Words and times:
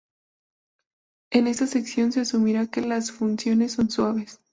En 1.29 1.45
esta 1.45 1.67
sección, 1.67 2.11
se 2.11 2.21
asumirá 2.21 2.65
que 2.65 2.81
las 2.81 3.11
funciones 3.11 3.73
son 3.73 3.91
suaves. 3.91 4.41